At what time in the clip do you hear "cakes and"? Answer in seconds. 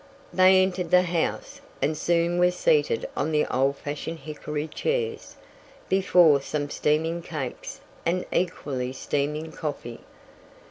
7.21-8.25